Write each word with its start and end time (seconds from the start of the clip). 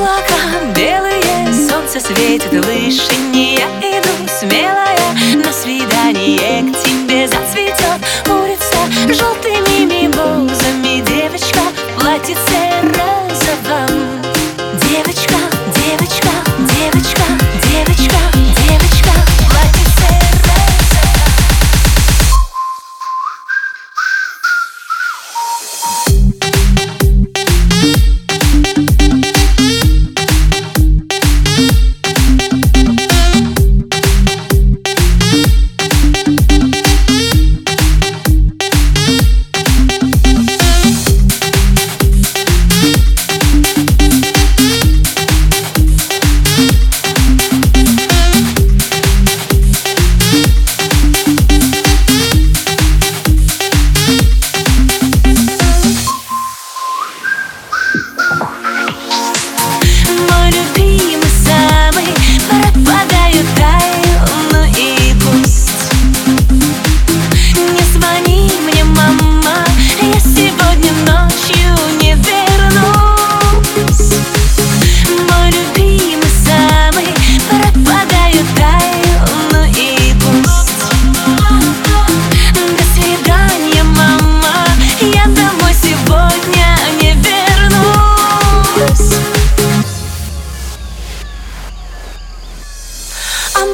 облака 0.00 0.72
белые, 0.74 1.52
солнце 1.52 2.00
светит 2.00 2.52
в 2.52 2.66
вышине 2.66 3.56
Я 3.56 3.66
иду 3.80 4.28
смелая 4.28 5.14
на 5.34 5.52
свидание 5.52 6.72
к 6.72 6.78
тебе 6.82 6.99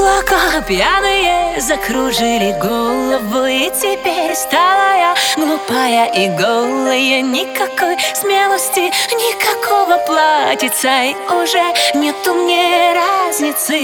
Облака 0.06 0.60
пьяные 0.60 1.60
закружили 1.60 2.56
голову 2.60 3.44
И 3.46 3.68
теперь 3.70 4.36
стала 4.36 4.96
я 4.96 5.14
глупая 5.34 6.06
и 6.12 6.28
голая. 6.28 7.22
Никакой 7.22 7.96
смелости, 8.14 8.92
никакого 9.10 9.98
платьица 10.06 11.02
И 11.02 11.16
уже 11.32 11.60
нету 11.98 12.34
мне 12.34 12.94
разницы. 12.94 13.76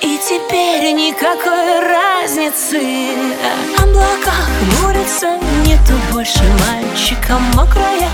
И 0.00 0.18
теперь 0.18 0.92
никакой 0.92 1.80
разницы. 1.80 2.80
Облака 3.78 4.30
хмурятся, 4.30 5.40
нету 5.66 5.94
больше 6.12 6.44
мальчика. 6.68 7.36
Мокрая 7.54 8.10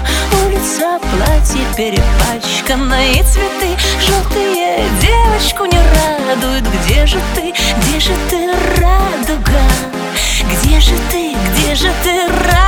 улица, 0.46 0.98
платье 0.98 1.62
перепачкано 1.76 3.06
И 3.06 3.22
цветы 3.22 3.76
желтые 4.00 4.71
девочку 5.32 5.64
не 5.64 5.78
радуют 5.78 6.64
Где 6.66 7.06
же 7.06 7.18
ты, 7.34 7.52
где 7.52 8.00
же 8.00 8.12
ты, 8.28 8.50
радуга? 8.80 9.62
Где 10.50 10.80
же 10.80 10.94
ты, 11.10 11.34
где 11.54 11.74
же 11.74 11.90
ты, 12.02 12.26
радуга? 12.26 12.61